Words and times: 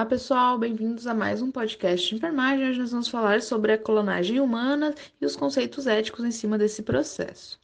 Olá, 0.00 0.06
pessoal, 0.08 0.56
bem-vindos 0.56 1.06
a 1.06 1.12
mais 1.12 1.42
um 1.42 1.50
podcast 1.50 2.08
de 2.08 2.14
enfermagem. 2.14 2.70
Hoje 2.70 2.80
nós 2.80 2.90
vamos 2.90 3.08
falar 3.08 3.42
sobre 3.42 3.70
a 3.70 3.76
clonagem 3.76 4.40
humana 4.40 4.94
e 5.20 5.26
os 5.26 5.36
conceitos 5.36 5.86
éticos 5.86 6.24
em 6.24 6.30
cima 6.30 6.56
desse 6.56 6.82
processo. 6.82 7.60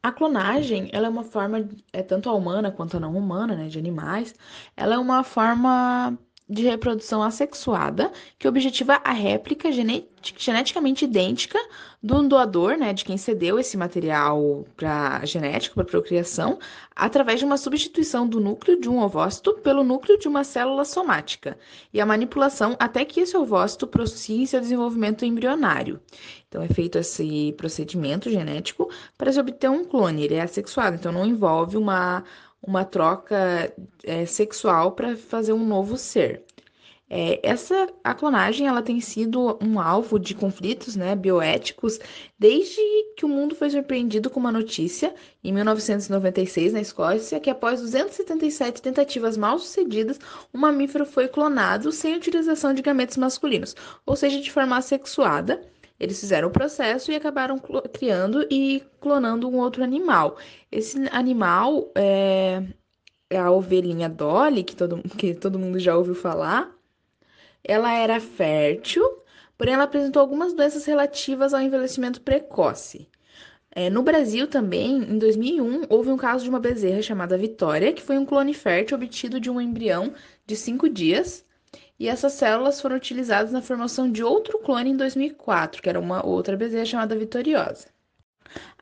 A 0.00 0.12
clonagem, 0.12 0.88
ela 0.92 1.08
é 1.08 1.10
uma 1.10 1.24
forma, 1.24 1.68
é 1.92 2.00
tanto 2.00 2.30
a 2.30 2.32
humana 2.32 2.70
quanto 2.70 2.96
a 2.96 3.00
não 3.00 3.16
humana, 3.16 3.56
né, 3.56 3.66
de 3.66 3.76
animais, 3.76 4.36
ela 4.76 4.94
é 4.94 4.98
uma 4.98 5.24
forma 5.24 6.16
de 6.48 6.62
reprodução 6.62 7.22
assexuada 7.22 8.12
que 8.38 8.46
objetiva 8.46 9.00
a 9.02 9.12
réplica 9.12 9.70
geneticamente 9.72 11.06
idêntica 11.06 11.58
do 12.02 12.22
doador, 12.28 12.76
né, 12.76 12.92
de 12.92 13.02
quem 13.02 13.16
cedeu 13.16 13.58
esse 13.58 13.78
material 13.78 14.66
para 14.76 15.24
genético 15.24 15.74
para 15.76 15.84
procriação, 15.84 16.58
através 16.94 17.38
de 17.38 17.46
uma 17.46 17.56
substituição 17.56 18.28
do 18.28 18.38
núcleo 18.40 18.78
de 18.78 18.90
um 18.90 19.00
ovócito 19.00 19.54
pelo 19.62 19.82
núcleo 19.82 20.18
de 20.18 20.28
uma 20.28 20.44
célula 20.44 20.84
somática 20.84 21.56
e 21.94 22.00
a 22.00 22.04
manipulação 22.04 22.76
até 22.78 23.06
que 23.06 23.20
esse 23.20 23.34
ovócito 23.36 23.86
prossiga 23.86 24.46
seu 24.46 24.60
desenvolvimento 24.60 25.24
embrionário. 25.24 25.98
Então 26.48 26.62
é 26.62 26.68
feito 26.68 26.98
esse 26.98 27.54
procedimento 27.56 28.28
genético 28.30 28.90
para 29.16 29.32
se 29.32 29.40
obter 29.40 29.70
um 29.70 29.84
clone. 29.84 30.24
Ele 30.24 30.34
é 30.34 30.42
assexuado, 30.42 30.96
então 30.96 31.10
não 31.10 31.24
envolve 31.24 31.76
uma 31.76 32.22
uma 32.66 32.84
troca 32.84 33.72
é, 34.02 34.26
sexual 34.26 34.92
para 34.92 35.16
fazer 35.16 35.52
um 35.52 35.64
novo 35.64 35.96
ser. 35.96 36.44
É, 37.08 37.38
essa 37.42 37.86
a 38.02 38.14
clonagem 38.14 38.66
ela 38.66 38.82
tem 38.82 38.98
sido 38.98 39.58
um 39.62 39.78
alvo 39.78 40.18
de 40.18 40.34
conflitos 40.34 40.96
né, 40.96 41.14
bioéticos 41.14 41.98
desde 42.38 42.80
que 43.14 43.26
o 43.26 43.28
mundo 43.28 43.54
foi 43.54 43.68
surpreendido 43.68 44.30
com 44.30 44.40
uma 44.40 44.50
notícia 44.50 45.14
em 45.42 45.52
1996 45.52 46.72
na 46.72 46.80
Escócia 46.80 47.38
que 47.38 47.50
após 47.50 47.82
277 47.82 48.80
tentativas 48.80 49.36
mal 49.36 49.58
sucedidas 49.58 50.18
um 50.52 50.58
mamífero 50.58 51.04
foi 51.04 51.28
clonado 51.28 51.92
sem 51.92 52.16
utilização 52.16 52.72
de 52.72 52.80
gametos 52.80 53.18
masculinos, 53.18 53.76
ou 54.06 54.16
seja, 54.16 54.40
de 54.40 54.50
forma 54.50 54.78
assexuada 54.78 55.60
eles 55.98 56.18
fizeram 56.18 56.48
o 56.48 56.52
processo 56.52 57.12
e 57.12 57.16
acabaram 57.16 57.58
criando 57.92 58.46
e 58.50 58.82
clonando 59.00 59.48
um 59.48 59.58
outro 59.58 59.82
animal. 59.82 60.36
Esse 60.70 60.98
animal 61.10 61.90
é, 61.94 62.62
é 63.30 63.38
a 63.38 63.50
ovelhinha 63.50 64.08
Dolly, 64.08 64.64
que 64.64 64.74
todo, 64.76 65.02
que 65.16 65.34
todo 65.34 65.58
mundo 65.58 65.78
já 65.78 65.96
ouviu 65.96 66.14
falar. 66.14 66.74
Ela 67.62 67.92
era 67.94 68.20
fértil, 68.20 69.02
porém 69.56 69.74
ela 69.74 69.84
apresentou 69.84 70.20
algumas 70.20 70.52
doenças 70.52 70.84
relativas 70.84 71.54
ao 71.54 71.60
envelhecimento 71.60 72.20
precoce. 72.20 73.08
É, 73.70 73.90
no 73.90 74.02
Brasil 74.02 74.46
também, 74.46 74.98
em 74.98 75.18
2001, 75.18 75.86
houve 75.88 76.10
um 76.10 76.16
caso 76.16 76.44
de 76.44 76.50
uma 76.50 76.60
bezerra 76.60 77.02
chamada 77.02 77.36
Vitória, 77.38 77.92
que 77.92 78.02
foi 78.02 78.18
um 78.18 78.24
clone 78.26 78.54
fértil 78.54 78.96
obtido 78.96 79.40
de 79.40 79.50
um 79.50 79.60
embrião 79.60 80.14
de 80.46 80.54
cinco 80.56 80.88
dias 80.88 81.43
e 81.98 82.08
essas 82.08 82.32
células 82.32 82.80
foram 82.80 82.96
utilizadas 82.96 83.52
na 83.52 83.62
formação 83.62 84.10
de 84.10 84.22
outro 84.22 84.58
clone 84.58 84.90
em 84.90 84.96
2004, 84.96 85.82
que 85.82 85.88
era 85.88 86.00
uma 86.00 86.24
outra 86.24 86.56
bezerra 86.56 86.84
chamada 86.84 87.16
Vitoriosa. 87.16 87.86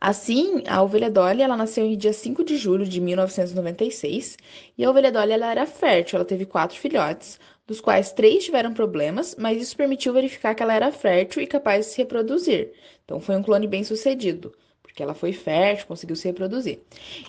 Assim, 0.00 0.62
a 0.66 0.82
ovelha 0.82 1.10
Dolly 1.10 1.42
ela 1.42 1.56
nasceu 1.56 1.86
em 1.86 1.96
dia 1.96 2.12
5 2.12 2.44
de 2.44 2.56
julho 2.56 2.86
de 2.86 3.00
1996 3.00 4.36
e 4.77 4.84
a 4.84 4.91
ovelha 4.91 5.12
Dolly 5.12 5.32
ela 5.32 5.50
era 5.50 5.66
fértil, 5.66 6.16
ela 6.16 6.24
teve 6.24 6.44
quatro 6.44 6.78
filhotes, 6.78 7.38
dos 7.66 7.80
quais 7.80 8.12
três 8.12 8.44
tiveram 8.44 8.74
problemas, 8.74 9.36
mas 9.38 9.62
isso 9.62 9.76
permitiu 9.76 10.12
verificar 10.12 10.54
que 10.54 10.62
ela 10.62 10.74
era 10.74 10.92
fértil 10.92 11.42
e 11.42 11.47
capaz 11.47 11.86
de 11.86 11.92
se 11.92 11.98
reproduzir. 11.98 12.72
Então 13.04 13.20
foi 13.20 13.36
um 13.36 13.42
clone 13.42 13.66
bem 13.66 13.84
sucedido 13.84 14.52
porque 14.92 15.02
ela 15.02 15.14
foi 15.14 15.32
fértil, 15.32 15.86
conseguiu 15.86 16.14
se 16.14 16.28
reproduzir. 16.28 16.80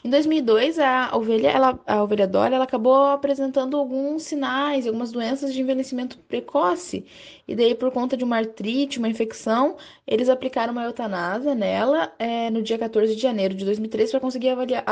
Em 0.04 0.10
2002, 0.10 0.80
a 0.80 1.16
ovelha, 1.16 1.48
ela, 1.48 1.80
a 1.88 2.04
ovelha 2.04 2.28
Dolly, 2.28 2.56
ela 2.56 2.66
acabou 2.66 3.06
apresentando 3.06 3.78
alguns 3.78 4.24
sinais, 4.24 4.86
algumas 4.86 5.14
doenças 5.14 5.54
de 5.54 5.62
envelhecimento 5.62 6.18
precoce. 6.28 7.06
E 7.48 7.56
daí, 7.56 7.74
por 7.74 7.90
conta 7.90 8.18
de 8.18 8.24
uma 8.26 8.36
artrite, 8.36 9.00
uma 9.00 9.08
infecção, 9.08 9.78
eles 10.06 10.28
aplicaram 10.28 10.74
uma 10.74 10.84
eutanásia 10.84 11.56
nela 11.56 12.14
é, 12.20 12.50
no 12.50 12.62
dia 12.62 12.78
14 12.78 13.16
de 13.16 13.22
janeiro 13.22 13.54
de 13.56 13.64
2003 13.64 14.12
para 14.12 14.20
conseguir 14.20 14.50
avaliar, 14.50 14.84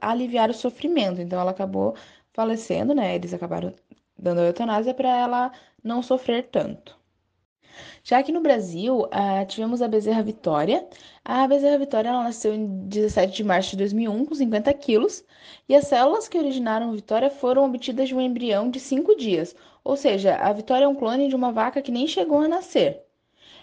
aliviar 0.00 0.50
o 0.50 0.54
sofrimento. 0.54 1.20
Então, 1.20 1.40
ela 1.40 1.52
acabou 1.52 1.94
falecendo, 2.32 2.92
né? 2.92 3.14
Eles 3.14 3.32
acabaram 3.32 3.72
dando 4.18 4.40
a 4.40 4.46
eutanásia 4.46 4.92
para 4.92 5.16
ela 5.16 5.52
não 5.82 6.02
sofrer 6.02 6.48
tanto. 6.50 6.98
Já 8.02 8.18
aqui 8.18 8.32
no 8.32 8.40
Brasil, 8.40 9.00
uh, 9.00 9.46
tivemos 9.46 9.82
a 9.82 9.88
Bezerra 9.88 10.22
Vitória. 10.22 10.86
A 11.24 11.46
Bezerra 11.48 11.78
Vitória 11.78 12.08
ela 12.08 12.22
nasceu 12.24 12.54
em 12.54 12.66
17 12.88 13.34
de 13.34 13.44
março 13.44 13.70
de 13.70 13.76
2001, 13.78 14.26
com 14.26 14.34
50 14.34 14.72
quilos, 14.74 15.24
e 15.68 15.74
as 15.74 15.86
células 15.86 16.28
que 16.28 16.38
originaram 16.38 16.92
Vitória 16.92 17.30
foram 17.30 17.64
obtidas 17.64 18.08
de 18.08 18.14
um 18.14 18.20
embrião 18.20 18.70
de 18.70 18.78
5 18.78 19.16
dias, 19.16 19.54
ou 19.82 19.96
seja, 19.96 20.36
a 20.36 20.52
Vitória 20.52 20.84
é 20.84 20.88
um 20.88 20.94
clone 20.94 21.28
de 21.28 21.36
uma 21.36 21.52
vaca 21.52 21.82
que 21.82 21.92
nem 21.92 22.06
chegou 22.06 22.40
a 22.40 22.48
nascer. 22.48 23.02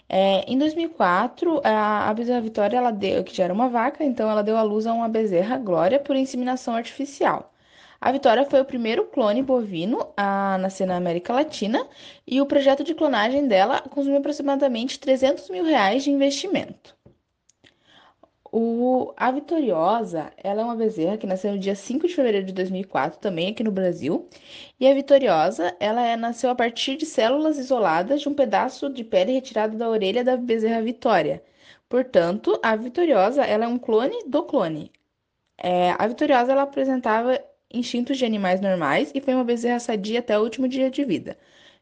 É, 0.08 0.44
em 0.50 0.58
2004, 0.58 1.60
a, 1.64 2.10
a 2.10 2.14
Bezerra 2.14 2.40
Vitória, 2.40 2.76
ela 2.76 2.90
deu, 2.90 3.24
que 3.24 3.34
já 3.34 3.44
era 3.44 3.54
uma 3.54 3.68
vaca, 3.68 4.04
então 4.04 4.30
ela 4.30 4.42
deu 4.42 4.56
à 4.56 4.62
luz 4.62 4.86
a 4.86 4.92
uma 4.92 5.08
Bezerra 5.08 5.56
Glória 5.58 5.98
por 5.98 6.16
inseminação 6.16 6.74
artificial. 6.74 7.53
A 8.04 8.12
Vitória 8.12 8.44
foi 8.44 8.60
o 8.60 8.66
primeiro 8.66 9.06
clone 9.06 9.42
bovino 9.42 10.12
a 10.14 10.58
nascer 10.58 10.86
na 10.86 10.94
América 10.94 11.32
Latina 11.32 11.88
e 12.26 12.38
o 12.38 12.44
projeto 12.44 12.84
de 12.84 12.94
clonagem 12.94 13.48
dela 13.48 13.80
consumiu 13.80 14.18
aproximadamente 14.18 15.00
300 15.00 15.48
mil 15.48 15.64
reais 15.64 16.04
de 16.04 16.10
investimento. 16.10 16.94
O, 18.52 19.14
a 19.16 19.30
Vitoriosa, 19.30 20.30
ela 20.36 20.60
é 20.60 20.64
uma 20.66 20.76
bezerra 20.76 21.16
que 21.16 21.26
nasceu 21.26 21.52
no 21.52 21.58
dia 21.58 21.74
5 21.74 22.06
de 22.06 22.14
fevereiro 22.14 22.46
de 22.46 22.52
2004, 22.52 23.18
também 23.20 23.48
aqui 23.48 23.64
no 23.64 23.72
Brasil. 23.72 24.28
E 24.78 24.86
a 24.86 24.92
Vitoriosa, 24.92 25.74
ela 25.80 26.02
é, 26.06 26.14
nasceu 26.14 26.50
a 26.50 26.54
partir 26.54 26.98
de 26.98 27.06
células 27.06 27.56
isoladas 27.56 28.20
de 28.20 28.28
um 28.28 28.34
pedaço 28.34 28.90
de 28.90 29.02
pele 29.02 29.32
retirado 29.32 29.78
da 29.78 29.88
orelha 29.88 30.22
da 30.22 30.36
bezerra 30.36 30.82
Vitória. 30.82 31.42
Portanto, 31.88 32.60
a 32.62 32.76
Vitoriosa, 32.76 33.44
ela 33.44 33.64
é 33.64 33.68
um 33.68 33.78
clone 33.78 34.24
do 34.26 34.42
clone. 34.42 34.92
É, 35.56 35.92
a 35.98 36.06
Vitoriosa, 36.06 36.52
ela 36.52 36.62
apresentava 36.64 37.40
instintos 37.78 38.16
de 38.16 38.24
animais 38.24 38.60
normais 38.60 39.10
e 39.14 39.20
foi 39.20 39.34
uma 39.34 39.44
bezerra 39.44 39.78
sadia 39.80 40.20
até 40.20 40.38
o 40.38 40.42
último 40.42 40.68
dia 40.68 40.90
de 40.90 41.04
vida. 41.04 41.36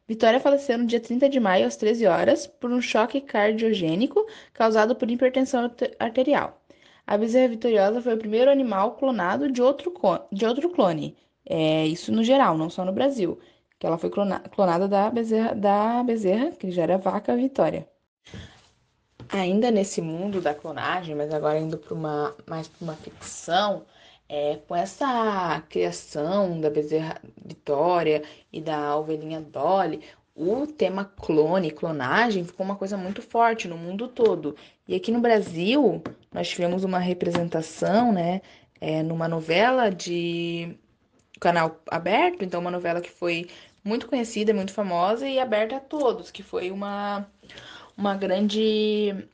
Vitória 0.09 0.41
faleceu 0.41 0.77
no 0.79 0.87
dia 0.87 1.01
30 1.01 1.29
de 1.29 1.39
maio, 1.39 1.67
às 1.67 1.77
13 1.77 2.07
horas, 2.07 2.47
por 2.47 2.71
um 2.71 2.81
choque 2.81 3.21
cardiogênico 3.21 4.27
causado 4.53 4.97
por 4.97 5.11
hipertensão 5.11 5.71
arterial. 5.99 6.61
A 7.07 7.17
bezerra 7.17 7.49
vitoriosa 7.49 8.01
foi 8.01 8.15
o 8.15 8.19
primeiro 8.19 8.51
animal 8.51 8.97
clonado 8.97 9.51
de 9.51 9.63
outro, 9.63 9.93
de 10.31 10.47
outro 10.47 10.71
clone. 10.71 11.17
É, 11.45 11.87
isso 11.87 12.13
no 12.13 12.23
geral, 12.23 12.57
não 12.57 12.71
só 12.71 12.85
no 12.85 12.93
Brasil. 12.93 13.39
Que 13.79 13.87
ela 13.87 13.99
foi 13.99 14.11
clona, 14.11 14.41
clonada 14.41 14.87
da 14.89 15.11
bezerra, 15.11 15.55
da 15.55 16.03
bezerra, 16.03 16.53
que 16.53 16.71
já 16.71 16.83
era 16.83 16.99
vaca 16.99 17.37
Vitória. 17.37 17.89
Ainda 19.29 19.71
nesse 19.71 20.01
mundo 20.03 20.41
da 20.41 20.55
clonagem, 20.55 21.15
mas 21.15 21.33
agora 21.33 21.59
indo 21.59 21.79
para 21.79 21.95
uma 21.95 22.37
mais 22.47 22.69
para 22.69 22.85
uma 22.85 22.95
ficção, 22.97 23.85
é, 24.29 24.57
com 24.67 24.75
essa 24.75 25.63
criação 25.69 26.61
da 26.61 26.71
Bezerra 26.71 27.21
Vitória 27.45 28.23
e 28.53 28.61
da 28.61 28.97
ovelhinha 28.97 29.41
Dolly, 29.41 30.01
o 30.35 30.67
tema 30.67 31.05
clone, 31.05 31.71
clonagem, 31.71 32.45
ficou 32.45 32.65
uma 32.65 32.77
coisa 32.77 32.97
muito 32.97 33.21
forte 33.21 33.69
no 33.69 33.77
mundo 33.77 34.09
todo. 34.09 34.57
E 34.89 34.95
aqui 34.95 35.13
no 35.13 35.21
Brasil, 35.21 36.03
nós 36.33 36.49
tivemos 36.49 36.85
uma 36.85 36.99
representação, 36.99 38.13
né, 38.13 38.41
é, 38.81 39.03
numa 39.03 39.29
novela 39.29 39.91
de 39.91 40.77
canal 41.39 41.81
aberto, 41.89 42.45
então 42.45 42.61
uma 42.61 42.71
novela 42.71 43.01
que 43.01 43.11
foi 43.11 43.49
muito 43.85 44.07
conhecida, 44.07 44.55
muito 44.55 44.73
famosa 44.73 45.29
e 45.29 45.39
aberta 45.39 45.77
a 45.77 45.81
todos, 45.81 46.31
que 46.31 46.43
foi 46.43 46.71
uma, 46.71 47.27
uma 47.97 48.15
grande 48.17 49.29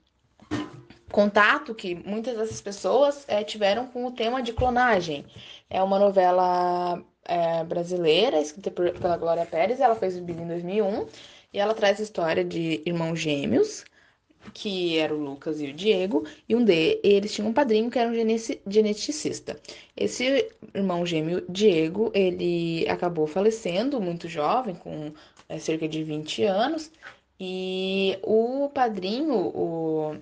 contato 1.11 1.75
que 1.75 1.95
muitas 1.95 2.37
dessas 2.37 2.61
pessoas 2.61 3.25
é, 3.29 3.43
tiveram 3.43 3.87
com 3.87 4.07
o 4.07 4.11
tema 4.11 4.43
de 4.43 4.53
clonagem. 4.53 5.25
É 5.71 5.83
uma 5.83 5.99
novela 5.99 7.03
é, 7.25 7.65
brasileira, 7.65 8.41
escrita 8.41 8.71
por, 8.71 8.91
pela 8.93 9.17
Glória 9.17 9.47
Pérez, 9.47 9.81
ela 9.81 9.95
foi 9.95 10.09
exibida 10.09 10.43
em 10.43 10.47
2001, 10.49 11.07
e 11.53 11.59
ela 11.59 11.75
traz 11.75 12.01
a 12.01 12.03
história 12.03 12.45
de 12.45 12.83
irmãos 12.85 13.19
gêmeos, 13.19 13.85
que 14.55 14.99
era 14.99 15.15
o 15.15 15.19
Lucas 15.19 15.61
e 15.61 15.67
o 15.67 15.73
Diego, 15.73 16.25
e 16.49 16.55
um 16.55 16.65
deles 16.65 17.33
tinha 17.33 17.47
um 17.47 17.53
padrinho 17.53 17.91
que 17.91 17.99
era 17.99 18.11
um 18.11 18.15
geneticista. 18.67 19.61
Esse 19.97 20.49
irmão 20.75 21.05
gêmeo, 21.05 21.45
Diego, 21.49 22.11
ele 22.15 22.89
acabou 22.89 23.27
falecendo 23.27 24.01
muito 24.01 24.29
jovem, 24.29 24.75
com 24.75 25.13
é, 25.49 25.59
cerca 25.59 25.89
de 25.89 26.03
20 26.05 26.45
anos, 26.45 26.91
e 27.41 28.19
o 28.23 28.69
padrinho, 28.75 29.35
o 29.35 30.17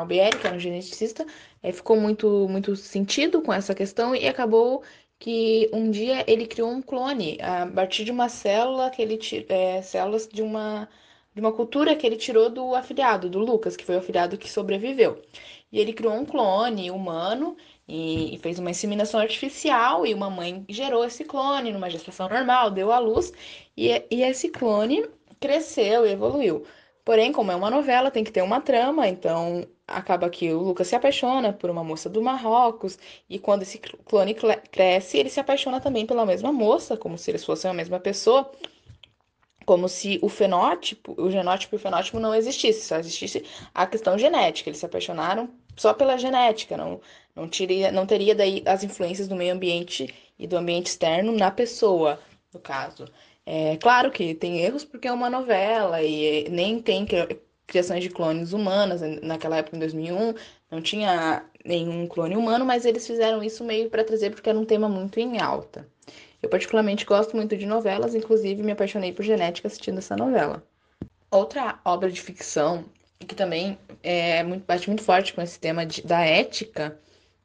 Albieri, 0.00 0.38
que 0.38 0.46
era 0.46 0.56
um 0.56 0.60
geneticista, 0.60 1.26
é, 1.62 1.72
ficou 1.72 1.96
muito, 1.98 2.48
muito 2.48 2.76
sentido 2.76 3.42
com 3.42 3.52
essa 3.52 3.74
questão 3.74 4.14
e 4.14 4.26
acabou 4.28 4.82
que 5.18 5.70
um 5.72 5.90
dia 5.90 6.24
ele 6.30 6.46
criou 6.46 6.70
um 6.70 6.82
clone 6.82 7.38
a 7.40 7.66
partir 7.66 8.04
de 8.04 8.10
uma 8.10 8.28
célula 8.28 8.90
que 8.90 9.00
ele 9.02 9.18
é, 9.48 9.82
células 9.82 10.28
de 10.28 10.42
uma 10.42 10.88
de 11.34 11.40
uma 11.40 11.52
cultura 11.52 11.96
que 11.96 12.06
ele 12.06 12.16
tirou 12.16 12.48
do 12.48 12.74
afiliado, 12.74 13.28
do 13.28 13.40
Lucas, 13.40 13.76
que 13.76 13.84
foi 13.84 13.96
o 13.96 13.98
afiliado 13.98 14.38
que 14.38 14.48
sobreviveu. 14.50 15.20
e 15.72 15.80
ele 15.80 15.92
criou 15.92 16.14
um 16.14 16.24
clone 16.24 16.90
humano 16.90 17.56
e 17.88 18.38
fez 18.42 18.58
uma 18.58 18.70
inseminação 18.70 19.20
artificial 19.20 20.06
e 20.06 20.14
uma 20.14 20.30
mãe 20.30 20.64
gerou 20.68 21.04
esse 21.04 21.24
clone 21.24 21.72
numa 21.72 21.90
gestação 21.90 22.28
normal, 22.28 22.70
deu 22.70 22.92
à 22.92 22.98
luz 22.98 23.32
e, 23.76 23.88
e 24.10 24.22
esse 24.22 24.48
clone 24.50 25.04
cresceu 25.40 26.06
e 26.06 26.12
evoluiu. 26.12 26.64
Porém, 27.04 27.32
como 27.32 27.50
é 27.52 27.56
uma 27.56 27.70
novela, 27.70 28.10
tem 28.10 28.24
que 28.24 28.32
ter 28.32 28.42
uma 28.42 28.60
trama, 28.60 29.08
então 29.08 29.66
acaba 29.86 30.30
que 30.30 30.52
o 30.52 30.60
Lucas 30.60 30.88
se 30.88 30.96
apaixona 30.96 31.52
por 31.52 31.70
uma 31.70 31.84
moça 31.84 32.08
do 32.08 32.22
Marrocos 32.22 32.98
e 33.28 33.38
quando 33.38 33.62
esse 33.62 33.78
clone 33.78 34.34
cresce, 34.70 35.18
ele 35.18 35.28
se 35.28 35.40
apaixona 35.40 35.80
também 35.80 36.06
pela 36.06 36.26
mesma 36.26 36.52
moça, 36.52 36.96
como 36.96 37.18
se 37.18 37.30
eles 37.30 37.44
fossem 37.44 37.70
a 37.70 37.74
mesma 37.74 38.00
pessoa 38.00 38.50
como 39.64 39.88
se 39.88 40.18
o 40.22 40.28
fenótipo, 40.28 41.14
o 41.18 41.30
genótipo 41.30 41.74
e 41.74 41.78
o 41.78 41.80
fenótipo 41.80 42.20
não 42.20 42.34
existisse, 42.34 42.86
só 42.86 42.98
existisse 42.98 43.44
a 43.74 43.86
questão 43.86 44.18
genética. 44.18 44.68
Eles 44.68 44.78
se 44.78 44.86
apaixonaram 44.86 45.48
só 45.76 45.92
pela 45.94 46.18
genética, 46.18 46.76
não, 46.76 47.00
não, 47.34 47.48
teria, 47.48 47.90
não 47.90 48.06
teria 48.06 48.34
daí 48.34 48.62
as 48.66 48.84
influências 48.84 49.26
do 49.26 49.34
meio 49.34 49.54
ambiente 49.54 50.12
e 50.38 50.46
do 50.46 50.56
ambiente 50.56 50.86
externo 50.86 51.32
na 51.32 51.50
pessoa, 51.50 52.20
no 52.52 52.60
caso. 52.60 53.06
É 53.46 53.76
claro 53.76 54.10
que 54.10 54.34
tem 54.34 54.60
erros 54.60 54.84
porque 54.84 55.08
é 55.08 55.12
uma 55.12 55.28
novela 55.28 56.02
e 56.02 56.48
nem 56.50 56.80
tem 56.80 57.06
criações 57.66 58.02
de 58.02 58.10
clones 58.10 58.52
humanas. 58.52 59.00
Naquela 59.22 59.56
época, 59.56 59.76
em 59.76 59.80
2001, 59.80 60.34
não 60.70 60.82
tinha 60.82 61.44
nenhum 61.64 62.06
clone 62.06 62.36
humano, 62.36 62.64
mas 62.64 62.84
eles 62.84 63.06
fizeram 63.06 63.42
isso 63.42 63.64
meio 63.64 63.88
para 63.88 64.04
trazer 64.04 64.30
porque 64.30 64.48
era 64.48 64.58
um 64.58 64.64
tema 64.64 64.88
muito 64.88 65.18
em 65.18 65.40
alta. 65.40 65.88
Eu 66.42 66.48
particularmente 66.48 67.06
gosto 67.06 67.34
muito 67.34 67.56
de 67.56 67.64
novelas, 67.64 68.14
inclusive 68.14 68.62
me 68.62 68.72
apaixonei 68.72 69.12
por 69.12 69.24
genética 69.24 69.66
assistindo 69.66 69.98
essa 69.98 70.14
novela. 70.14 70.62
Outra 71.30 71.80
obra 71.84 72.10
de 72.10 72.20
ficção 72.20 72.84
que 73.26 73.34
também 73.34 73.78
é 74.02 74.42
muito, 74.42 74.66
bate 74.66 74.88
muito 74.88 75.02
forte 75.02 75.32
com 75.32 75.40
esse 75.40 75.58
tema 75.58 75.86
de, 75.86 76.02
da 76.02 76.20
ética 76.20 76.98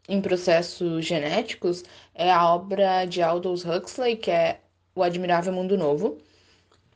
em 0.07 0.19
processos 0.19 1.05
genéticos 1.05 1.83
é 2.13 2.31
a 2.31 2.53
obra 2.53 3.05
de 3.05 3.21
Aldous 3.21 3.63
Huxley, 3.63 4.17
que 4.17 4.31
é 4.31 4.59
O 4.93 5.03
Admirável 5.03 5.53
Mundo 5.53 5.77
Novo. 5.77 6.17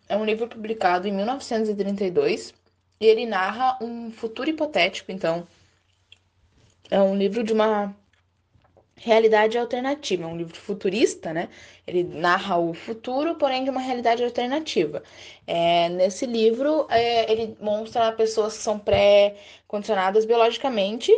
É 0.09 0.17
um 0.17 0.25
livro 0.25 0.47
publicado 0.47 1.07
em 1.07 1.13
1932 1.13 2.53
e 2.99 3.05
ele 3.05 3.25
narra 3.25 3.77
um 3.81 4.11
futuro 4.11 4.49
hipotético, 4.49 5.11
então 5.11 5.47
é 6.89 6.99
um 7.01 7.15
livro 7.15 7.43
de 7.43 7.53
uma 7.53 7.95
realidade 8.95 9.57
alternativa, 9.57 10.23
é 10.23 10.27
um 10.27 10.37
livro 10.37 10.55
futurista, 10.55 11.33
né? 11.33 11.49
Ele 11.85 12.03
narra 12.03 12.57
o 12.57 12.73
futuro, 12.73 13.35
porém 13.35 13.63
de 13.63 13.69
uma 13.69 13.81
realidade 13.81 14.23
alternativa. 14.23 15.03
É, 15.45 15.89
nesse 15.89 16.25
livro, 16.25 16.87
é, 16.89 17.31
ele 17.31 17.57
mostra 17.59 18.11
pessoas 18.13 18.55
que 18.57 18.63
são 18.63 18.79
pré-condicionadas 18.79 20.25
biologicamente 20.25 21.11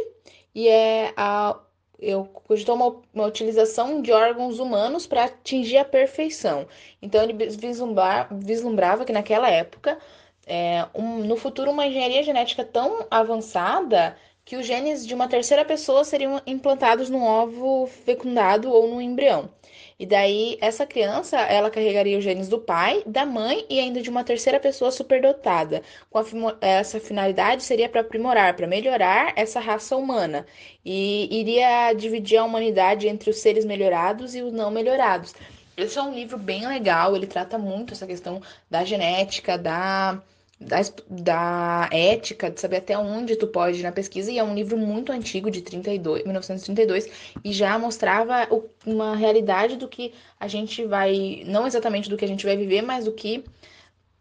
e 0.54 0.68
é 0.68 1.14
a 1.16 1.60
eu 1.98 2.26
cogitou 2.26 2.76
uma, 2.76 3.02
uma 3.14 3.26
utilização 3.26 4.02
de 4.02 4.12
órgãos 4.12 4.60
humanos 4.60 5.08
para 5.08 5.26
atingir 5.26 5.78
a 5.78 5.86
perfeição. 5.86 6.68
Então 7.02 7.24
ele 7.24 7.34
vislumbra, 7.50 8.28
vislumbrava 8.32 9.06
que 9.06 9.14
naquela 9.14 9.50
época, 9.50 9.98
é, 10.46 10.86
um, 10.94 11.24
no 11.24 11.36
futuro, 11.36 11.72
uma 11.72 11.88
engenharia 11.88 12.24
genética 12.24 12.64
tão 12.64 13.06
avançada 13.10 14.16
que 14.46 14.56
os 14.56 14.66
genes 14.66 15.06
de 15.06 15.14
uma 15.14 15.28
terceira 15.28 15.66
pessoa 15.66 16.04
seriam 16.04 16.40
implantados 16.46 17.10
num 17.10 17.24
ovo 17.24 17.88
fecundado 17.88 18.72
ou 18.72 18.88
num 18.88 19.02
embrião. 19.02 19.50
E 19.98 20.06
daí 20.06 20.58
essa 20.62 20.86
criança, 20.86 21.40
ela 21.40 21.72
carregaria 21.72 22.18
os 22.18 22.24
genes 22.24 22.50
do 22.50 22.60
pai, 22.60 23.02
da 23.06 23.26
mãe 23.26 23.66
e 23.70 23.80
ainda 23.80 24.02
de 24.02 24.10
uma 24.10 24.24
terceira 24.24 24.60
pessoa 24.60 24.92
superdotada. 24.92 25.82
Com 26.10 26.22
essa 26.62 27.00
finalidade 27.00 27.64
seria 27.64 27.90
para 27.90 28.02
aprimorar, 28.02 28.56
para 28.56 28.68
melhorar 28.68 29.34
essa 29.36 29.60
raça 29.60 29.96
humana 29.96 30.46
e 30.84 31.28
iria 31.32 31.94
dividir 31.94 32.38
a 32.38 32.44
humanidade 32.44 33.08
entre 33.08 33.30
os 33.30 33.38
seres 33.38 33.66
melhorados 33.66 34.36
e 34.36 34.42
os 34.42 34.52
não 34.52 34.70
melhorados. 34.70 35.34
Esse 35.78 35.98
é 35.98 36.02
um 36.02 36.14
livro 36.14 36.38
bem 36.38 36.68
legal, 36.68 37.16
ele 37.16 37.28
trata 37.28 37.58
muito 37.58 37.94
essa 37.94 38.06
questão 38.06 38.42
da 38.70 38.84
genética, 38.84 39.58
da 39.58 40.22
da, 40.60 40.78
da 41.10 41.90
ética, 41.92 42.50
de 42.50 42.60
saber 42.60 42.78
até 42.78 42.98
onde 42.98 43.36
tu 43.36 43.48
pode 43.48 43.80
ir 43.80 43.84
na 43.84 43.92
pesquisa, 43.92 44.32
e 44.32 44.38
é 44.40 44.44
um 44.44 44.56
livro 44.56 44.78
muito 44.78 45.12
antigo, 45.12 45.52
de 45.52 45.62
32, 45.62 46.24
1932, 46.24 47.10
e 47.44 47.52
já 47.52 47.78
mostrava 47.78 48.48
uma 48.86 49.16
realidade 49.16 49.76
do 49.76 49.88
que 49.88 50.14
a 50.40 50.48
gente 50.48 50.86
vai, 50.86 51.44
não 51.46 51.68
exatamente 51.68 52.10
do 52.10 52.18
que 52.18 52.26
a 52.26 52.28
gente 52.28 52.46
vai 52.46 52.56
viver, 52.56 52.82
mas 52.82 53.06
do 53.06 53.12
que 53.12 53.44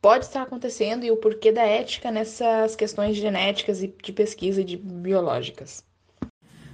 pode 0.03 0.27
estar 0.27 0.43
acontecendo 0.43 1.05
e 1.05 1.11
o 1.11 1.17
porquê 1.17 1.51
da 1.51 1.63
ética 1.63 2.11
nessas 2.11 2.77
questões 2.77 3.17
genéticas 3.17 3.83
e 3.83 3.87
de 4.03 4.13
pesquisa 4.13 4.61
e 4.61 4.65
de 4.65 4.77
biológicas. 4.77 5.83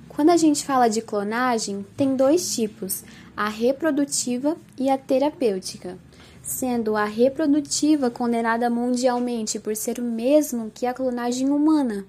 Quando 0.09 0.31
a 0.31 0.37
gente 0.37 0.65
fala 0.65 0.89
de 0.89 1.01
clonagem, 1.01 1.87
tem 1.97 2.17
dois 2.17 2.55
tipos, 2.55 3.05
a 3.37 3.49
reprodutiva 3.49 4.57
e 4.77 4.91
a 4.91 4.99
terapêutica 4.99 5.97
sendo 6.43 6.97
a 6.97 7.05
reprodutiva 7.05 8.11
condenada 8.11 8.69
mundialmente 8.71 9.59
por 9.59 9.77
ser 9.77 9.99
o 9.99 10.03
mesmo 10.03 10.71
que 10.75 10.87
a 10.87 10.95
clonagem 10.95 11.51
humana. 11.51 12.05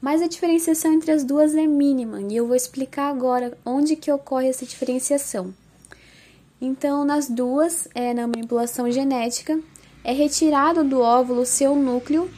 Mas 0.00 0.22
a 0.22 0.28
diferenciação 0.28 0.92
entre 0.92 1.10
as 1.10 1.24
duas 1.24 1.54
é 1.54 1.66
mínima 1.66 2.20
e 2.20 2.36
eu 2.36 2.46
vou 2.46 2.54
explicar 2.54 3.08
agora 3.08 3.56
onde 3.64 3.96
que 3.96 4.12
ocorre 4.12 4.48
essa 4.48 4.64
diferenciação. 4.64 5.52
Então, 6.60 7.04
nas 7.04 7.28
duas, 7.28 7.88
é, 7.94 8.12
na 8.12 8.26
manipulação 8.26 8.90
genética, 8.90 9.58
é 10.04 10.12
retirado 10.12 10.82
do 10.84 11.00
óvulo 11.00 11.44
seu 11.44 11.76
núcleo 11.76 12.30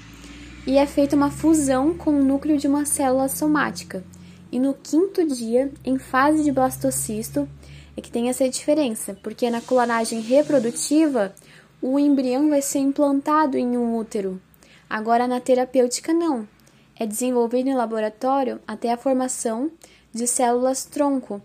e 0.66 0.76
é 0.76 0.86
feita 0.86 1.16
uma 1.16 1.30
fusão 1.30 1.94
com 1.94 2.10
o 2.10 2.24
núcleo 2.24 2.56
de 2.56 2.66
uma 2.66 2.84
célula 2.84 3.28
somática. 3.28 4.04
E 4.52 4.58
no 4.58 4.74
quinto 4.74 5.26
dia, 5.26 5.72
em 5.84 5.98
fase 5.98 6.42
de 6.42 6.50
blastocisto, 6.50 7.48
é 8.00 8.02
que 8.02 8.10
tem 8.10 8.30
essa 8.30 8.48
diferença, 8.48 9.16
porque 9.22 9.48
na 9.50 9.60
clonagem 9.60 10.20
reprodutiva, 10.20 11.34
o 11.80 11.98
embrião 11.98 12.48
vai 12.48 12.62
ser 12.62 12.78
implantado 12.78 13.56
em 13.56 13.76
um 13.76 13.94
útero. 13.96 14.40
Agora 14.88 15.28
na 15.28 15.38
terapêutica 15.38 16.12
não. 16.12 16.48
É 16.98 17.06
desenvolvido 17.06 17.68
em 17.68 17.74
laboratório 17.74 18.58
até 18.66 18.90
a 18.92 18.96
formação 18.96 19.70
de 20.12 20.26
células 20.26 20.84
tronco, 20.84 21.40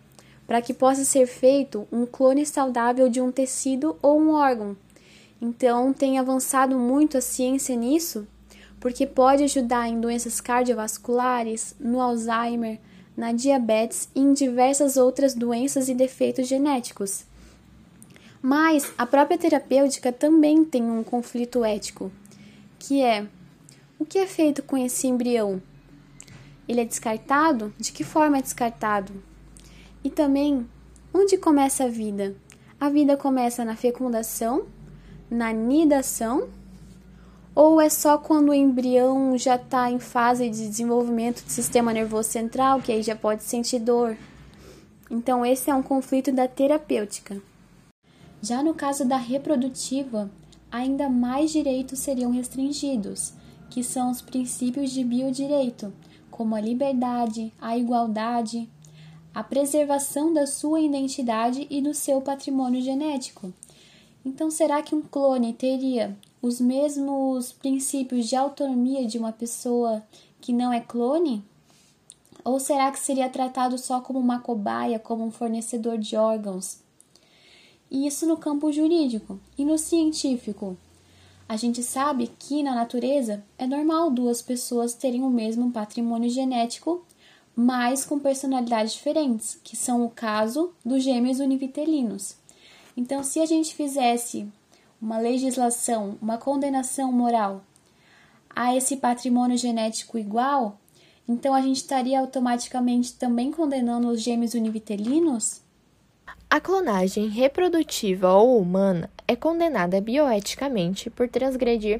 para 0.48 0.62
que 0.62 0.74
possa 0.74 1.04
ser 1.04 1.28
feito 1.28 1.88
um 1.92 2.06
clone 2.06 2.46
saudável 2.46 3.10
de 3.10 3.22
um 3.22 3.31
tecido 3.31 3.98
ou 4.01 4.19
um 4.19 4.31
órgão. 4.34 4.75
Então, 5.42 5.94
tem 5.94 6.18
avançado 6.18 6.78
muito 6.78 7.18
a 7.18 7.22
ciência 7.22 7.75
nisso, 7.75 8.28
porque 8.80 9.06
pode 9.06 9.44
ajudar 9.44 9.88
em 9.88 10.00
doenças 10.00 10.40
cardiovasculares, 10.40 11.75
no 11.80 12.01
Alzheimer, 12.01 12.80
na 13.15 13.31
diabetes 13.31 14.09
e 14.13 14.19
em 14.19 14.33
diversas 14.33 14.97
outras 14.97 15.33
doenças 15.33 15.88
e 15.88 15.94
defeitos 15.94 16.47
genéticos. 16.47 17.25
Mas 18.41 18.91
a 18.97 19.06
própria 19.06 19.38
terapêutica 19.38 20.12
também 20.12 20.63
tem 20.63 20.83
um 20.83 21.03
conflito 21.03 21.63
ético, 21.63 22.12
que 22.77 23.01
é: 23.01 23.25
o 23.98 24.05
que 24.05 24.19
é 24.19 24.27
feito 24.27 24.62
com 24.62 24.77
esse 24.77 25.07
embrião? 25.07 25.62
Ele 26.67 26.81
é 26.81 26.86
descartado? 26.86 27.74
De 27.77 27.91
que 27.91 28.03
forma 28.03 28.38
é 28.38 28.41
descartado? 28.41 29.13
E 30.03 30.10
também, 30.10 30.67
onde 31.13 31.38
começa 31.38 31.86
a 31.86 31.88
vida? 31.88 32.36
A 32.79 32.89
vida 32.89 33.15
começa 33.15 33.63
na 33.63 33.75
fecundação, 33.75 34.65
na 35.29 35.51
nidação 35.51 36.50
ou 37.55 37.79
é 37.79 37.88
só 37.89 38.17
quando 38.17 38.50
o 38.50 38.53
embrião 38.53 39.38
já 39.38 39.55
está 39.55 39.89
em 39.89 39.97
fase 39.97 40.50
de 40.50 40.67
desenvolvimento 40.67 41.41
do 41.41 41.50
sistema 41.50 41.93
nervoso 41.93 42.29
central, 42.29 42.81
que 42.81 42.91
aí 42.91 43.01
já 43.01 43.15
pode 43.15 43.43
sentir 43.43 43.79
dor? 43.79 44.17
Então, 45.09 45.45
esse 45.45 45.69
é 45.69 45.74
um 45.74 45.81
conflito 45.81 46.33
da 46.33 46.50
terapêutica. 46.50 47.41
Já 48.41 48.62
no 48.62 48.74
caso 48.74 49.05
da 49.05 49.15
reprodutiva, 49.15 50.29
ainda 50.69 51.09
mais 51.09 51.51
direitos 51.51 52.00
seriam 52.00 52.29
restringidos, 52.29 53.33
que 53.69 53.81
são 53.81 54.12
os 54.12 54.21
princípios 54.21 54.91
de 54.91 55.03
biodireito, 55.03 55.93
como 56.29 56.55
a 56.55 56.62
liberdade, 56.62 57.53
a 57.62 57.77
igualdade, 57.77 58.69
a 59.33 59.41
preservação 59.41 60.33
da 60.33 60.45
sua 60.45 60.81
identidade 60.81 61.65
e 61.69 61.81
do 61.81 61.93
seu 61.93 62.19
patrimônio 62.19 62.81
genético. 62.81 63.53
Então, 64.25 64.51
será 64.51 64.81
que 64.81 64.93
um 64.93 65.01
clone 65.01 65.53
teria 65.53 66.17
os 66.46 66.62
mesmos 66.62 67.52
princípios 67.52 68.28
de 68.28 68.36
autonomia 68.36 69.08
de 69.08 69.18
uma 69.18 69.32
pessoa 69.32 70.04
que 70.40 70.54
não 70.54 70.72
é 70.72 70.80
clone? 70.80 71.44
Ou 72.44 72.60
será 72.60 72.92
que 72.92 73.00
seria 73.00 73.28
tratado 73.28 73.80
só 73.80 74.00
como 74.00 74.20
uma 74.20 74.40
cobaia, 74.40 75.00
como 75.00 75.25
um 75.25 75.32
fornecedor 75.32 75.98
de 75.98 76.16
órgãos? 76.16 76.78
E 77.90 78.06
isso 78.06 78.28
no 78.28 78.38
campo 78.38 78.72
jurídico 78.72 79.40
e 79.58 79.66
no 79.66 79.78
científico. 79.80 80.78
A 81.50 81.56
gente 81.56 81.82
sabe 81.82 82.32
que 82.38 82.62
na 82.62 82.75
natureza 82.75 83.44
é 83.58 83.66
normal 83.66 84.12
duas 84.12 84.42
pessoas 84.42 84.94
terem 84.94 85.24
o 85.24 85.30
mesmo 85.30 85.72
patrimônio 85.72 86.30
genético, 86.30 87.04
mas 87.56 88.06
com 88.06 88.20
personalidades 88.20 88.94
diferentes, 88.94 89.60
que 89.64 89.75
são 89.75 90.06
o 90.06 90.12
caso 90.12 90.72
dos 90.86 91.04
gêmeos 91.04 91.40
univitelinos. 91.40 92.36
Então, 92.96 93.24
se 93.24 93.40
a 93.40 93.46
gente 93.48 93.74
fizesse 93.74 94.48
uma 95.02 95.18
legislação, 95.18 96.18
uma 96.22 96.38
condenação 96.38 97.12
moral 97.12 97.64
a 98.56 98.75
esse 98.75 98.98
patrimônio 98.98 99.58
genético 99.58 100.18
igual, 100.18 100.80
Então 101.28 101.56
a 101.56 101.62
gente 101.62 101.78
estaria 101.78 102.20
automaticamente 102.20 103.16
também 103.16 103.52
condenando 103.52 104.08
os 104.10 104.22
gêmeos 104.22 104.54
univitelinos? 104.54 105.62
A 106.48 106.60
clonagem 106.60 107.28
reprodutiva 107.28 108.32
ou 108.32 108.62
humana 108.62 109.10
é 109.28 109.36
condenada 109.36 110.00
bioeticamente 110.00 111.10
por 111.10 111.28
transgredir 111.28 112.00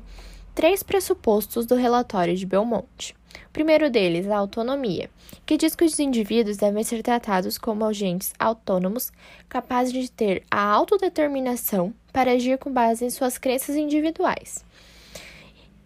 três 0.56 0.82
pressupostos 0.82 1.66
do 1.66 1.76
relatório 1.76 2.36
de 2.36 2.46
Belmonte. 2.46 3.14
O 3.48 3.50
primeiro 3.52 3.90
deles, 3.90 4.30
a 4.30 4.38
autonomia, 4.38 5.10
que 5.46 5.58
diz 5.58 5.76
que 5.76 5.84
os 5.84 6.00
indivíduos 6.00 6.56
devem 6.56 6.84
ser 6.84 7.04
tratados 7.04 7.58
como 7.58 7.86
agentes 7.86 8.34
autônomos, 8.40 9.12
capazes 9.50 9.92
de 9.92 10.10
ter 10.10 10.44
a 10.50 10.62
autodeterminação 10.62 11.94
para 12.14 12.32
agir 12.32 12.58
com 12.58 12.72
base 12.72 13.04
em 13.04 13.10
suas 13.10 13.38
crenças 13.38 13.76
individuais. 13.76 14.64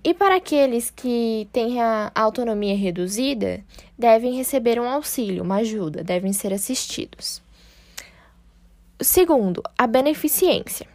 E 0.03 0.13
para 0.13 0.35
aqueles 0.35 0.91
que 0.91 1.49
têm 1.51 1.81
a 1.81 2.11
autonomia 2.13 2.77
reduzida, 2.77 3.63
devem 3.97 4.35
receber 4.35 4.79
um 4.79 4.87
auxílio, 4.87 5.43
uma 5.43 5.57
ajuda, 5.57 6.03
devem 6.03 6.31
ser 6.31 6.53
assistidos. 6.53 7.41
Segundo, 9.01 9.63
a 9.77 9.87
beneficência. 9.87 10.87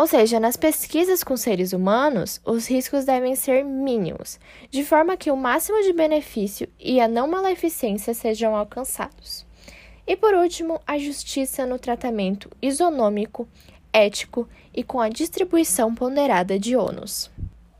Ou 0.00 0.06
seja, 0.06 0.40
nas 0.40 0.56
pesquisas 0.56 1.22
com 1.22 1.36
seres 1.36 1.74
humanos, 1.74 2.40
os 2.42 2.66
riscos 2.66 3.04
devem 3.04 3.36
ser 3.36 3.62
mínimos, 3.62 4.40
de 4.70 4.82
forma 4.82 5.14
que 5.14 5.30
o 5.30 5.36
máximo 5.36 5.82
de 5.82 5.92
benefício 5.92 6.66
e 6.80 6.98
a 6.98 7.06
não 7.06 7.28
maleficência 7.28 8.14
sejam 8.14 8.56
alcançados. 8.56 9.44
E 10.06 10.16
por 10.16 10.32
último, 10.32 10.80
a 10.86 10.96
justiça 10.96 11.66
no 11.66 11.78
tratamento 11.78 12.50
isonômico, 12.62 13.46
ético 13.92 14.48
e 14.74 14.82
com 14.82 15.00
a 15.00 15.10
distribuição 15.10 15.94
ponderada 15.94 16.58
de 16.58 16.74
ônus. 16.74 17.30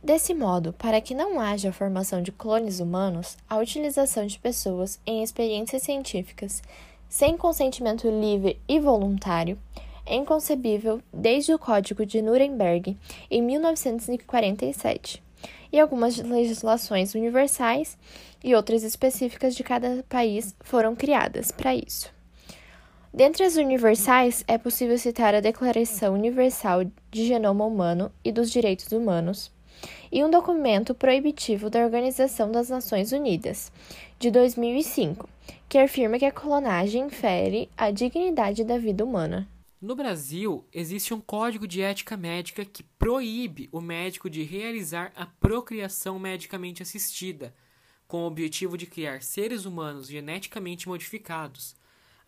Desse 0.05 0.35
modo, 0.35 0.75
para 0.75 1.01
que 1.01 1.15
não 1.15 1.41
haja 1.41 1.71
a 1.71 1.73
formação 1.73 2.21
de 2.21 2.31
clones 2.31 2.81
humanos, 2.81 3.39
a 3.49 3.57
utilização 3.57 4.27
de 4.27 4.39
pessoas 4.39 5.01
em 5.07 5.23
experiências 5.23 5.85
científicas 5.85 6.63
sem 7.09 7.35
consentimento 7.39 8.11
livre 8.11 8.61
e 8.69 8.79
voluntário, 8.79 9.59
é 10.11 10.17
inconcebível 10.17 11.01
desde 11.13 11.55
o 11.55 11.59
Código 11.59 12.05
de 12.05 12.21
Nuremberg 12.21 12.99
em 13.31 13.41
1947 13.41 15.23
e 15.73 15.79
algumas 15.79 16.17
legislações 16.17 17.15
universais 17.15 17.97
e 18.43 18.53
outras 18.53 18.83
específicas 18.83 19.55
de 19.55 19.63
cada 19.63 20.05
país 20.09 20.53
foram 20.63 20.97
criadas 20.97 21.53
para 21.53 21.77
isso. 21.77 22.13
Dentre 23.15 23.45
as 23.45 23.55
universais, 23.55 24.45
é 24.49 24.59
possível 24.59 24.99
citar 24.99 25.33
a 25.33 25.41
Declaração 25.41 26.15
Universal 26.15 26.87
de 27.11 27.27
Genoma 27.27 27.65
Humano 27.65 28.11
e 28.25 28.33
dos 28.33 28.51
Direitos 28.51 28.91
Humanos 28.91 29.53
e 30.11 30.25
um 30.25 30.31
documento 30.31 30.93
proibitivo 30.93 31.71
da 31.71 31.85
Organização 31.85 32.51
das 32.51 32.69
Nações 32.69 33.13
Unidas, 33.13 33.71
de 34.19 34.29
2005, 34.31 35.29
que 35.69 35.79
afirma 35.79 36.19
que 36.19 36.27
a 36.27 36.33
clonagem 36.33 37.09
fere 37.09 37.71
a 37.77 37.93
dignidade 37.93 38.65
da 38.65 38.77
vida 38.77 39.05
humana. 39.05 39.49
No 39.81 39.97
Brasil, 39.97 40.69
existe 40.75 41.15
um 41.15 41.21
código 41.23 41.67
de 41.67 41.81
ética 41.81 42.15
médica 42.15 42.67
que 42.67 42.83
proíbe 42.83 43.67
o 43.73 43.81
médico 43.81 44.29
de 44.29 44.43
realizar 44.43 45.11
a 45.17 45.25
procriação 45.25 46.19
medicamente 46.19 46.83
assistida, 46.83 47.55
com 48.07 48.19
o 48.19 48.27
objetivo 48.27 48.77
de 48.77 48.85
criar 48.85 49.23
seres 49.23 49.65
humanos 49.65 50.09
geneticamente 50.09 50.87
modificados, 50.87 51.75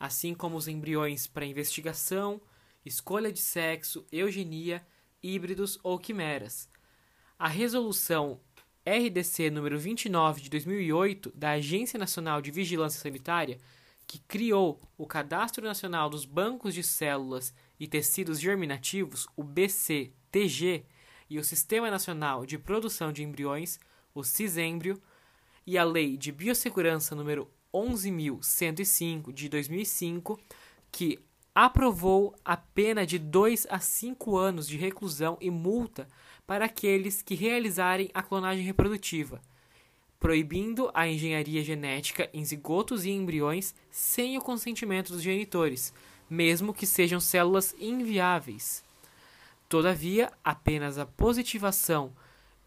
assim 0.00 0.32
como 0.32 0.56
os 0.56 0.66
embriões 0.66 1.26
para 1.26 1.44
investigação, 1.44 2.40
escolha 2.86 3.30
de 3.30 3.40
sexo, 3.40 4.06
eugenia, 4.10 4.82
híbridos 5.22 5.78
ou 5.82 5.98
quimeras. 5.98 6.70
A 7.38 7.48
resolução 7.48 8.40
RDC 8.86 9.50
número 9.50 9.78
29 9.78 10.40
de 10.40 10.48
2008 10.48 11.30
da 11.34 11.50
Agência 11.50 11.98
Nacional 11.98 12.40
de 12.40 12.50
Vigilância 12.50 12.98
Sanitária, 12.98 13.58
que 14.06 14.18
criou 14.20 14.80
o 14.96 15.06
Cadastro 15.06 15.64
Nacional 15.64 16.10
dos 16.10 16.24
Bancos 16.24 16.74
de 16.74 16.82
Células 16.82 17.54
e 17.78 17.86
Tecidos 17.86 18.40
Germinativos, 18.40 19.26
o 19.36 19.42
BCTG, 19.42 20.84
e 21.32 21.38
o 21.38 21.44
Sistema 21.44 21.90
Nacional 21.90 22.44
de 22.44 22.58
Produção 22.58 23.10
de 23.10 23.22
Embriões, 23.22 23.80
o 24.14 24.22
CISEMBRIO, 24.22 25.00
e 25.66 25.78
a 25.78 25.84
Lei 25.84 26.16
de 26.18 26.30
Biossegurança 26.30 27.14
número 27.14 27.50
11.105 27.72 29.32
de 29.32 29.48
2005, 29.48 30.38
que 30.90 31.18
aprovou 31.54 32.34
a 32.44 32.56
pena 32.56 33.06
de 33.06 33.18
2 33.18 33.66
a 33.70 33.78
5 33.78 34.36
anos 34.36 34.68
de 34.68 34.76
reclusão 34.76 35.38
e 35.40 35.50
multa 35.50 36.06
para 36.46 36.66
aqueles 36.66 37.22
que 37.22 37.34
realizarem 37.34 38.10
a 38.12 38.22
clonagem 38.22 38.64
reprodutiva, 38.64 39.40
proibindo 40.22 40.88
a 40.94 41.08
engenharia 41.08 41.64
genética 41.64 42.30
em 42.32 42.44
zigotos 42.44 43.04
e 43.04 43.10
embriões 43.10 43.74
sem 43.90 44.38
o 44.38 44.40
consentimento 44.40 45.12
dos 45.12 45.20
genitores, 45.20 45.92
mesmo 46.30 46.72
que 46.72 46.86
sejam 46.86 47.18
células 47.18 47.74
inviáveis. 47.80 48.84
Todavia, 49.68 50.30
apenas 50.44 50.96
a 50.96 51.04
positivação 51.04 52.12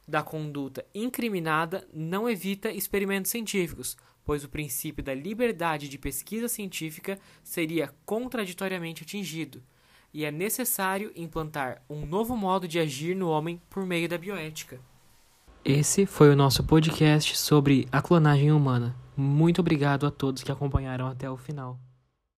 da 0.06 0.22
conduta 0.22 0.86
incriminada 0.94 1.88
não 1.94 2.30
evita 2.30 2.74
experimentos 2.74 3.32
científicos, 3.32 3.96
pois 4.26 4.44
o 4.44 4.50
princípio 4.50 5.02
da 5.02 5.14
liberdade 5.14 5.88
de 5.88 5.98
pesquisa 5.98 6.50
científica 6.50 7.18
seria 7.42 7.96
contraditoriamente 8.06 9.04
atingido 9.04 9.64
e 10.14 10.26
é 10.26 10.32
necessário 10.32 11.10
implantar 11.16 11.82
um 11.90 12.06
novo 12.06 12.36
modo 12.36 12.68
de 12.68 12.80
agir 12.80 13.16
no 13.16 13.30
homem 13.30 13.62
por 13.70 13.86
meio 13.86 14.10
da 14.10 14.18
bioética. 14.18 14.78
Esse 15.68 16.06
foi 16.06 16.30
o 16.30 16.36
nosso 16.36 16.64
podcast 16.64 17.36
sobre 17.36 17.88
a 17.92 18.00
clonagem 18.00 18.52
humana. 18.52 18.96
Muito 19.18 19.62
obrigado 19.62 20.06
a 20.06 20.12
todos 20.12 20.44
que 20.44 20.52
acompanharam 20.52 21.08
até 21.08 21.28
o 21.28 21.36
final. 21.36 21.80